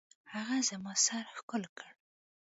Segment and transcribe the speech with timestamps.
[0.33, 1.89] هغه زما سر ښکل کړ.